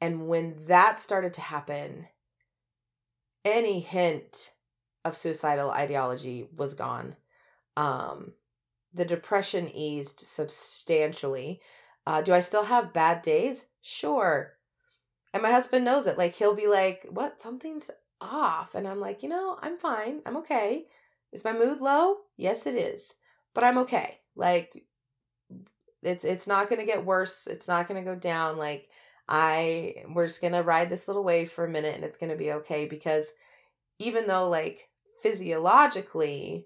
And 0.02 0.28
when 0.28 0.56
that 0.68 1.00
started 1.00 1.34
to 1.36 1.42
happen, 1.42 2.08
any 3.44 3.80
hint 3.80 4.52
of 5.04 5.16
suicidal 5.16 5.72
ideology 5.72 6.48
was 6.56 6.74
gone. 6.74 7.16
Um, 7.76 8.34
the 8.94 9.06
depression 9.06 9.70
eased 9.70 10.20
substantially. 10.20 11.62
Uh, 12.06 12.22
do 12.22 12.34
I 12.34 12.40
still 12.40 12.64
have 12.64 12.94
bad 12.94 13.22
days? 13.22 13.66
Sure. 13.82 14.54
And 15.34 15.44
my 15.44 15.52
husband 15.52 15.86
knows 15.86 16.08
it. 16.08 16.18
Like, 16.18 16.34
he'll 16.34 16.56
be 16.56 16.68
like, 16.68 17.06
What? 17.10 17.42
Something's 17.42 17.92
off. 18.20 18.76
And 18.76 18.88
I'm 18.88 19.00
like, 19.00 19.22
You 19.24 19.30
know, 19.30 19.58
I'm 19.62 19.78
fine. 19.78 20.22
I'm 20.26 20.38
okay. 20.38 20.86
Is 21.32 21.44
my 21.44 21.54
mood 21.54 21.82
low? 21.82 22.18
Yes, 22.38 22.66
it 22.66 22.76
is. 22.76 23.16
But 23.54 23.64
I'm 23.64 23.78
okay. 23.80 24.20
Like 24.36 24.84
it's 26.02 26.24
it's 26.24 26.48
not 26.48 26.70
going 26.70 26.80
to 26.80 26.86
get 26.86 27.06
worse. 27.06 27.48
It's 27.48 27.68
not 27.68 27.88
going 27.88 28.04
to 28.04 28.10
go 28.10 28.18
down 28.18 28.58
like 28.58 28.90
I 29.30 30.06
we're 30.10 30.28
just 30.28 30.42
going 30.42 30.54
to 30.54 30.64
ride 30.64 30.90
this 30.90 31.08
little 31.08 31.24
wave 31.24 31.52
for 31.52 31.64
a 31.64 31.70
minute 31.70 31.96
and 31.96 32.04
it's 32.04 32.18
going 32.18 32.32
to 32.32 32.36
be 32.36 32.52
okay 32.52 32.88
because 32.88 33.32
even 34.00 34.28
though 34.28 34.50
like 34.50 34.90
physiologically 35.22 36.66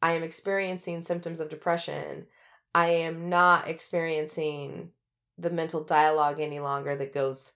I 0.00 0.12
am 0.12 0.22
experiencing 0.22 1.02
symptoms 1.02 1.40
of 1.40 1.48
depression, 1.48 2.26
I 2.74 2.88
am 2.88 3.28
not 3.28 3.68
experiencing 3.68 4.90
the 5.36 5.50
mental 5.50 5.82
dialogue 5.82 6.40
any 6.40 6.60
longer 6.60 6.94
that 6.94 7.14
goes 7.14 7.54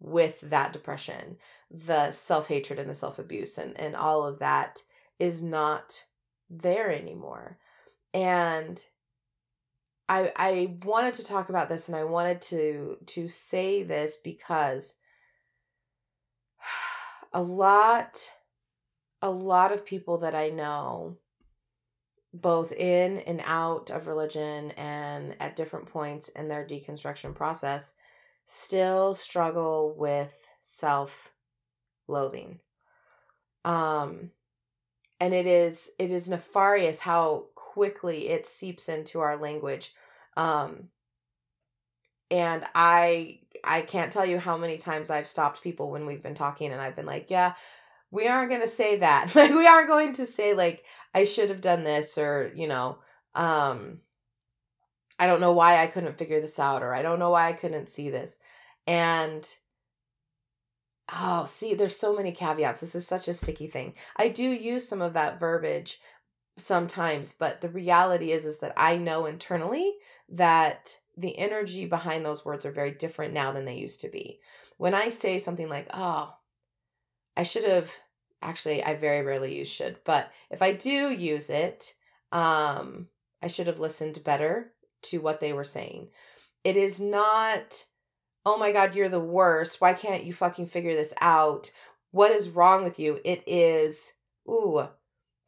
with 0.00 0.40
that 0.40 0.72
depression. 0.72 1.36
The 1.70 2.10
self 2.10 2.48
hatred 2.48 2.78
and 2.78 2.90
the 2.90 2.94
self 2.94 3.18
abuse 3.18 3.58
and, 3.58 3.78
and 3.78 3.94
all 3.94 4.24
of 4.24 4.40
that 4.40 4.82
is 5.18 5.40
not 5.40 6.04
there 6.48 6.90
anymore. 6.90 7.58
And 8.12 8.82
I 10.10 10.32
I 10.34 10.76
wanted 10.82 11.14
to 11.14 11.24
talk 11.24 11.48
about 11.48 11.68
this 11.68 11.86
and 11.86 11.96
I 11.96 12.04
wanted 12.04 12.42
to 12.42 12.98
to 13.06 13.28
say 13.28 13.84
this 13.84 14.16
because 14.16 14.96
a 17.32 17.40
lot 17.40 18.30
a 19.22 19.30
lot 19.30 19.70
of 19.70 19.86
people 19.86 20.18
that 20.18 20.34
I 20.34 20.50
know 20.50 21.16
both 22.34 22.72
in 22.72 23.18
and 23.20 23.40
out 23.44 23.90
of 23.90 24.06
religion 24.06 24.72
and 24.72 25.36
at 25.40 25.56
different 25.56 25.86
points 25.86 26.28
in 26.30 26.48
their 26.48 26.64
deconstruction 26.64 27.34
process 27.34 27.94
still 28.46 29.14
struggle 29.14 29.94
with 29.96 30.48
self 30.60 31.30
loathing 32.08 32.58
um 33.64 34.32
and 35.20 35.34
it 35.34 35.46
is 35.46 35.90
it 35.98 36.10
is 36.10 36.28
nefarious 36.28 36.98
how 36.98 37.44
quickly 37.80 38.28
it 38.28 38.46
seeps 38.46 38.90
into 38.90 39.20
our 39.20 39.38
language 39.38 39.94
um 40.36 40.88
and 42.30 42.62
i 42.74 43.38
i 43.64 43.80
can't 43.80 44.12
tell 44.12 44.26
you 44.26 44.38
how 44.38 44.58
many 44.58 44.76
times 44.76 45.08
i've 45.08 45.26
stopped 45.26 45.62
people 45.62 45.90
when 45.90 46.04
we've 46.04 46.22
been 46.22 46.34
talking 46.34 46.72
and 46.72 46.82
i've 46.82 46.94
been 46.94 47.06
like 47.06 47.30
yeah 47.30 47.54
we 48.10 48.26
aren't 48.26 48.48
going 48.48 48.60
to 48.60 48.66
say 48.66 48.96
that. 48.96 49.32
Like 49.34 49.50
we 49.50 49.66
aren't 49.66 49.88
going 49.88 50.12
to 50.14 50.26
say 50.26 50.54
like 50.54 50.84
I 51.14 51.24
should 51.24 51.50
have 51.50 51.60
done 51.60 51.84
this 51.84 52.18
or, 52.18 52.52
you 52.54 52.66
know, 52.68 52.98
um 53.34 54.00
I 55.18 55.26
don't 55.26 55.40
know 55.40 55.52
why 55.52 55.82
I 55.82 55.86
couldn't 55.86 56.18
figure 56.18 56.40
this 56.40 56.58
out 56.58 56.82
or 56.82 56.92
I 56.92 57.02
don't 57.02 57.18
know 57.18 57.30
why 57.30 57.48
I 57.48 57.52
couldn't 57.52 57.88
see 57.88 58.10
this. 58.10 58.38
And 58.86 59.46
oh, 61.12 61.44
see, 61.46 61.74
there's 61.74 61.96
so 61.96 62.16
many 62.16 62.32
caveats. 62.32 62.80
This 62.80 62.94
is 62.94 63.06
such 63.06 63.28
a 63.28 63.34
sticky 63.34 63.68
thing. 63.68 63.94
I 64.16 64.28
do 64.28 64.44
use 64.44 64.88
some 64.88 65.02
of 65.02 65.12
that 65.12 65.38
verbiage 65.38 66.00
sometimes, 66.60 67.32
but 67.32 67.60
the 67.60 67.68
reality 67.68 68.32
is 68.32 68.44
is 68.44 68.58
that 68.58 68.74
I 68.76 68.96
know 68.96 69.26
internally 69.26 69.94
that 70.28 70.96
the 71.16 71.36
energy 71.38 71.86
behind 71.86 72.24
those 72.24 72.44
words 72.44 72.64
are 72.64 72.72
very 72.72 72.92
different 72.92 73.34
now 73.34 73.52
than 73.52 73.64
they 73.64 73.76
used 73.76 74.00
to 74.00 74.08
be. 74.08 74.40
When 74.78 74.94
I 74.94 75.08
say 75.08 75.38
something 75.38 75.68
like, 75.68 75.88
"Oh, 75.92 76.34
I 77.36 77.42
should 77.42 77.64
have 77.64 77.90
actually 78.42 78.82
I 78.82 78.94
very 78.94 79.22
rarely 79.22 79.56
use 79.58 79.68
should, 79.68 79.98
but 80.04 80.30
if 80.50 80.62
I 80.62 80.72
do 80.72 81.10
use 81.10 81.50
it, 81.50 81.94
um 82.32 83.08
I 83.42 83.48
should 83.48 83.66
have 83.66 83.80
listened 83.80 84.22
better 84.24 84.72
to 85.02 85.18
what 85.18 85.40
they 85.40 85.52
were 85.52 85.64
saying. 85.64 86.08
It 86.64 86.76
is 86.76 87.00
not 87.00 87.84
oh 88.46 88.56
my 88.56 88.72
god, 88.72 88.94
you're 88.94 89.08
the 89.08 89.20
worst. 89.20 89.80
Why 89.80 89.92
can't 89.94 90.24
you 90.24 90.32
fucking 90.32 90.66
figure 90.66 90.94
this 90.94 91.14
out? 91.20 91.70
What 92.10 92.32
is 92.32 92.48
wrong 92.48 92.84
with 92.84 92.98
you? 92.98 93.20
It 93.24 93.42
is 93.46 94.12
ooh, 94.48 94.88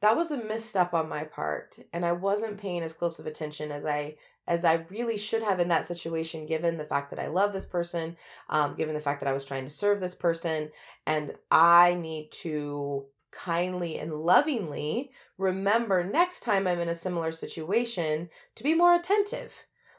that 0.02 0.16
was 0.16 0.30
a 0.30 0.36
misstep 0.36 0.92
on 0.92 1.08
my 1.08 1.24
part 1.24 1.78
and 1.92 2.04
I 2.04 2.12
wasn't 2.12 2.58
paying 2.60 2.82
as 2.82 2.92
close 2.92 3.18
of 3.18 3.26
attention 3.26 3.72
as 3.72 3.86
I 3.86 4.16
as 4.46 4.64
I 4.64 4.84
really 4.90 5.16
should 5.16 5.42
have 5.44 5.60
in 5.60 5.68
that 5.68 5.84
situation, 5.84 6.46
given 6.46 6.76
the 6.76 6.84
fact 6.84 7.10
that 7.10 7.20
I 7.20 7.28
love 7.28 7.52
this 7.52 7.64
person, 7.64 8.16
um, 8.48 8.74
given 8.74 8.94
the 8.94 9.00
fact 9.00 9.20
that 9.20 9.28
I 9.28 9.32
was 9.32 9.44
trying 9.44 9.64
to 9.64 9.70
serve 9.70 10.00
this 10.00 10.16
person, 10.16 10.70
and 11.06 11.34
I 11.50 11.94
need 11.94 12.32
to 12.32 13.06
kindly 13.30 13.98
and 13.98 14.12
lovingly 14.12 15.12
remember 15.38 16.04
next 16.04 16.40
time 16.40 16.66
I'm 16.66 16.80
in 16.80 16.88
a 16.88 16.94
similar 16.94 17.30
situation 17.32 18.28
to 18.56 18.64
be 18.64 18.74
more 18.74 18.94
attentive. 18.94 19.54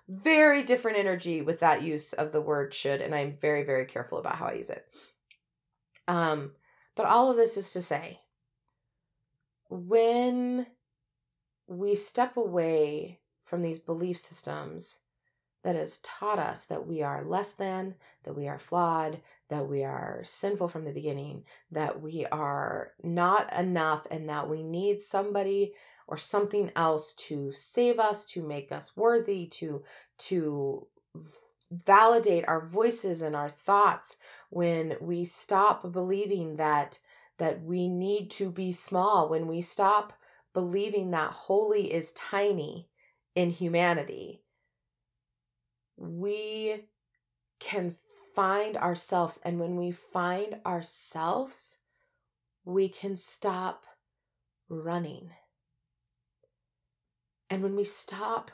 Very 0.10 0.64
different 0.64 0.98
energy 0.98 1.42
with 1.42 1.62
that 1.62 1.82
use 1.82 2.12
of 2.12 2.34
the 2.34 2.42
word 2.42 2.74
should, 2.74 3.00
and 3.00 3.16
I'm 3.16 3.38
very, 3.40 3.64
very 3.64 3.86
careful 3.86 4.18
about 4.18 4.36
how 4.36 4.48
I 4.48 4.54
use 4.54 4.70
it. 4.70 4.86
Um, 6.08 6.52
but 6.96 7.06
all 7.06 7.32
of 7.32 7.38
this 7.38 7.56
is 7.56 7.72
to 7.72 7.82
say, 7.82 8.20
when 9.74 10.68
we 11.68 11.96
step 11.96 12.38
away 12.38 13.20
from 13.44 13.64
these 13.64 13.80
belief 13.80 14.18
systems 14.18 15.00
that 15.64 15.76
has 15.76 15.98
taught 16.00 16.38
us 16.38 16.66
that 16.66 16.86
we 16.86 17.02
are 17.02 17.24
less 17.24 17.54
than, 17.54 17.96
that 18.24 18.36
we 18.36 18.48
are 18.48 18.60
flawed, 18.60 19.20
that 19.50 19.68
we 19.68 19.84
are 19.84 20.22
sinful 20.26 20.68
from 20.68 20.86
the 20.86 20.92
beginning, 20.92 21.44
that 21.72 22.02
we 22.02 22.26
are 22.28 22.92
not 23.02 23.52
enough, 23.54 24.06
and 24.12 24.30
that 24.30 24.48
we 24.48 24.62
need 24.62 25.02
somebody 25.02 25.74
or 26.08 26.18
something 26.18 26.72
else 26.76 27.14
to 27.14 27.52
save 27.52 27.98
us, 27.98 28.26
to 28.26 28.46
make 28.46 28.72
us 28.72 28.96
worthy, 28.96 29.48
to 29.48 29.84
to 30.18 30.86
validate 31.72 32.48
our 32.48 32.62
voices 32.62 33.24
and 33.24 33.36
our 33.36 33.50
thoughts 33.50 34.18
when 34.50 34.96
we 35.02 35.24
stop 35.24 35.92
believing 35.92 36.58
that 36.58 37.00
that 37.44 37.62
we 37.62 37.90
need 37.90 38.32
to 38.32 38.50
be 38.50 38.72
small 38.72 39.28
when 39.28 39.48
we 39.48 39.60
stop 39.60 40.14
believing 40.54 41.12
that 41.12 41.32
holy 41.32 41.94
is 41.94 42.14
tiny 42.14 42.88
in 43.36 43.50
humanity, 43.50 44.42
we 45.98 46.86
can 47.60 47.98
find 48.34 48.78
ourselves. 48.78 49.42
And 49.44 49.60
when 49.60 49.76
we 49.76 49.92
find 49.92 50.62
ourselves, 50.66 51.80
we 52.64 52.88
can 52.88 53.18
stop 53.18 53.84
running. 54.70 55.32
And 57.50 57.62
when 57.62 57.76
we 57.76 57.84
stop 57.84 58.52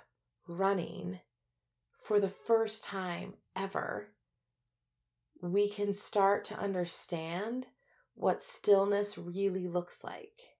running 0.47 1.19
for 1.95 2.19
the 2.19 2.27
first 2.27 2.83
time 2.83 3.35
ever, 3.55 4.07
we 5.43 5.69
can 5.69 5.93
start 5.93 6.43
to 6.45 6.57
understand 6.57 7.67
what 8.19 8.43
stillness 8.43 9.17
really 9.17 9.65
looks 9.65 10.03
like. 10.03 10.57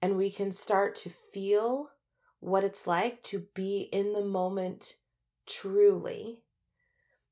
And 0.00 0.16
we 0.16 0.30
can 0.30 0.52
start 0.52 0.94
to 0.96 1.10
feel 1.10 1.88
what 2.38 2.62
it's 2.62 2.86
like 2.86 3.24
to 3.24 3.48
be 3.52 3.88
in 3.90 4.12
the 4.12 4.24
moment 4.24 4.94
truly. 5.44 6.38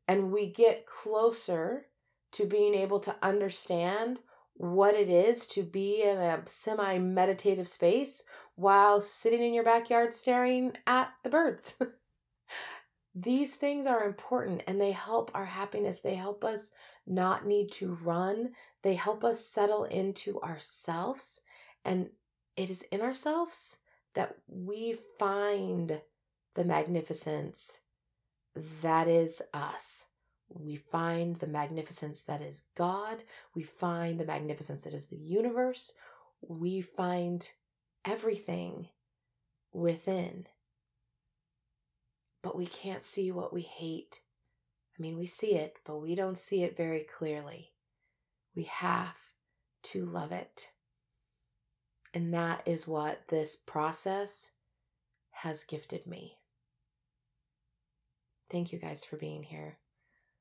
And 0.09 0.33
we 0.33 0.51
get 0.51 0.85
closer 0.85 1.87
to 2.33 2.45
being 2.45 2.75
able 2.75 2.99
to 3.01 3.15
understand 3.23 4.19
what 4.55 4.97
it 4.97 5.09
is 5.09 5.47
to 5.47 5.63
be 5.63 6.03
in 6.03 6.17
a 6.17 6.43
semi 6.47 6.99
meditative 6.99 7.69
space 7.69 8.25
while 8.57 9.01
sitting 9.01 9.45
in 9.45 9.55
your 9.55 9.65
backyard 9.65 10.13
staring 10.13 10.73
at 10.89 11.13
the 11.23 11.31
birds. 11.31 11.77
These 13.15 13.55
things 13.55 13.87
are 13.87 14.05
important 14.05 14.63
and 14.67 14.81
they 14.81 14.91
help 14.91 15.31
our 15.35 15.45
happiness. 15.45 16.01
They 16.01 16.17
help 16.17 16.45
us 16.45 16.73
not 17.07 17.47
need 17.47 17.71
to 17.73 17.95
run. 18.03 18.51
They 18.83 18.95
help 18.95 19.23
us 19.23 19.47
settle 19.47 19.85
into 19.85 20.41
ourselves. 20.41 21.43
And 21.85 22.11
it 22.57 22.71
is 22.71 22.83
in 22.91 23.01
ourselves 23.01 23.79
that 24.15 24.37
we 24.49 24.99
find 25.19 26.01
the 26.55 26.65
magnificence 26.65 27.81
that 28.83 29.07
is 29.07 29.43
us. 29.53 30.07
We 30.49 30.77
find 30.77 31.39
the 31.39 31.47
magnificence 31.47 32.23
that 32.23 32.41
is 32.41 32.63
God. 32.77 33.23
We 33.55 33.63
find 33.63 34.19
the 34.19 34.25
magnificence 34.25 34.85
that 34.85 34.95
is 34.95 35.07
the 35.07 35.17
universe. 35.17 35.93
We 36.41 36.81
find 36.81 37.49
everything 38.05 38.89
within. 39.73 40.47
But 42.45 42.59
we 42.59 42.67
can't 42.67 43.03
see 43.03 43.33
what 43.33 43.55
we 43.55 43.63
hate. 43.63 44.21
I 44.97 45.01
mean, 45.01 45.17
we 45.17 45.27
see 45.27 45.55
it, 45.55 45.79
but 45.87 45.97
we 45.97 46.15
don't 46.15 46.37
see 46.37 46.63
it 46.63 46.77
very 46.77 47.01
clearly. 47.01 47.73
We 48.55 48.65
have 48.65 49.17
to 49.85 50.05
love 50.05 50.31
it. 50.31 50.69
And 52.13 52.35
that 52.35 52.63
is 52.67 52.87
what 52.87 53.29
this 53.29 53.57
process 53.57 54.51
has 55.31 55.65
gifted 55.65 56.07
me. 56.07 56.37
Thank 58.51 58.75
you 58.75 58.79
guys 58.79 59.07
for 59.07 59.17
being 59.17 59.45
here. 59.45 59.79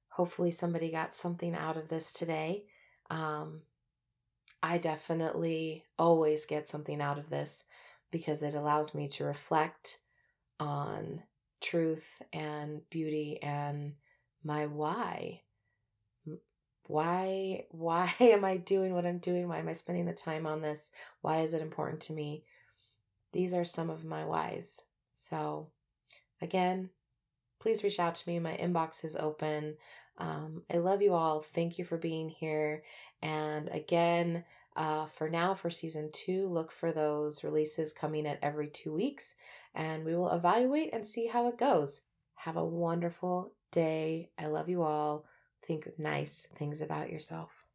Hopefully, 0.10 0.52
somebody 0.52 0.92
got 0.92 1.14
something 1.14 1.56
out 1.56 1.78
of 1.78 1.88
this 1.88 2.12
today. 2.12 2.66
Um, 3.10 3.62
I 4.62 4.78
definitely 4.78 5.86
always 5.98 6.46
get 6.46 6.68
something 6.68 7.02
out 7.02 7.18
of 7.18 7.30
this 7.30 7.64
because 8.12 8.44
it 8.44 8.56
allows 8.56 8.94
me 8.94 9.08
to 9.08 9.24
reflect 9.24 10.00
on 10.60 11.24
truth 11.64 12.22
and 12.34 12.82
beauty 12.90 13.40
and 13.42 13.94
my 14.44 14.68
why 14.68 15.42
why 16.88 17.66
why 17.72 18.14
am 18.20 18.46
i 18.46 18.58
doing 18.58 18.94
what 18.94 19.06
i'm 19.06 19.20
doing 19.20 19.48
why 19.48 19.58
am 19.58 19.70
i 19.70 19.74
spending 19.74 20.06
the 20.06 20.14
time 20.14 20.46
on 20.46 20.62
this 20.62 20.92
why 21.22 21.40
is 21.40 21.54
it 21.54 21.62
important 21.62 22.02
to 22.02 22.14
me 22.14 22.44
these 23.32 23.54
are 23.54 23.66
some 23.66 23.90
of 23.90 24.06
my 24.06 24.26
whys 24.26 24.82
So, 25.14 25.70
again, 26.42 26.90
please 27.60 27.84
reach 27.84 28.00
out 28.00 28.16
to 28.16 28.30
me. 28.30 28.40
My 28.40 28.58
inbox 28.58 29.06
is 29.06 29.16
open. 29.16 29.78
Um, 30.18 30.64
I 30.74 30.78
love 30.78 31.02
you 31.02 31.14
all. 31.14 31.42
Thank 31.42 31.80
you 31.80 31.86
for 31.86 31.98
being 31.98 32.30
here. 32.30 32.84
And 33.22 33.70
again, 33.70 34.44
uh, 34.76 35.06
for 35.06 35.30
now, 35.30 35.54
for 35.54 35.70
season 35.70 36.10
two, 36.12 36.48
look 36.48 36.72
for 36.72 36.92
those 36.92 37.44
releases 37.44 37.94
coming 37.94 38.28
at 38.28 38.40
every 38.42 38.68
two 38.68 38.92
weeks, 38.94 39.36
and 39.74 40.06
we 40.06 40.16
will 40.16 40.32
evaluate 40.32 40.94
and 40.94 41.06
see 41.06 41.28
how 41.28 41.48
it 41.48 41.58
goes. 41.58 42.02
Have 42.36 42.58
a 42.58 42.66
wonderful 42.66 43.54
day. 43.72 44.30
I 44.38 44.48
love 44.48 44.70
you 44.70 44.84
all. 44.84 45.26
Think 45.68 45.88
nice 45.98 46.48
things 46.56 46.82
about 46.82 47.12
yourself. 47.12 47.66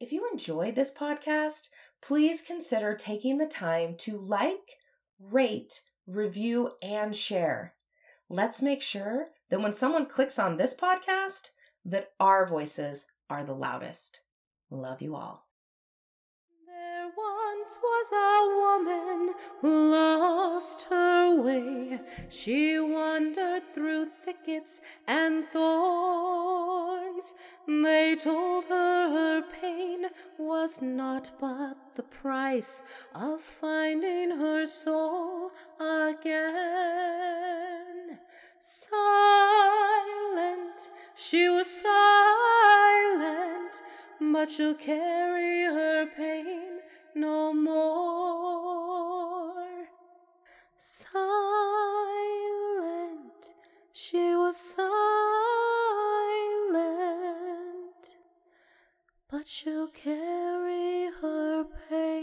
If 0.00 0.12
you 0.12 0.28
enjoyed 0.30 0.74
this 0.74 0.92
podcast, 0.92 1.68
please 2.02 2.42
consider 2.42 2.94
taking 2.94 3.38
the 3.38 3.46
time 3.46 3.96
to 3.98 4.18
like, 4.18 4.78
rate, 5.18 5.80
review, 6.06 6.72
and 6.82 7.14
share. 7.14 7.74
Let's 8.28 8.62
make 8.62 8.82
sure 8.82 9.28
that 9.50 9.60
when 9.60 9.74
someone 9.74 10.06
clicks 10.06 10.38
on 10.38 10.56
this 10.56 10.74
podcast, 10.74 11.50
that 11.84 12.12
our 12.18 12.46
voices 12.46 13.06
are 13.30 13.44
the 13.44 13.54
loudest. 13.54 14.20
Love 14.70 15.00
you 15.00 15.14
all. 15.14 15.43
There 17.04 17.12
once 17.18 17.78
was 17.82 18.08
a 18.12 18.40
woman 18.62 19.34
who 19.60 19.90
lost 19.90 20.86
her 20.88 21.38
way. 21.38 22.00
She 22.30 22.78
wandered 22.78 23.62
through 23.62 24.06
thickets 24.06 24.80
and 25.06 25.44
thorns. 25.48 27.34
They 27.68 28.16
told 28.16 28.64
her 28.70 29.10
her 29.10 29.42
pain 29.42 30.06
was 30.38 30.80
not 30.80 31.30
but 31.38 31.76
the 31.94 32.04
price 32.04 32.82
of 33.14 33.42
finding 33.42 34.30
her 34.30 34.66
soul 34.66 35.50
again. 35.78 36.58
Silent, 38.60 40.08
she 41.14 41.50
was 41.50 41.66
silent 41.66 42.94
but 44.20 44.50
she'll 44.50 44.74
carry 44.74 45.64
her 45.64 46.06
pain 46.06 46.80
no 47.14 47.54
more. 47.54 48.74
Silent, 50.76 51.22
she 53.92 54.34
was 54.34 54.56
silent, 54.56 54.84
but 59.30 59.48
she'll 59.48 59.88
carry 59.88 61.10
her 61.20 61.64
pain. 61.88 62.13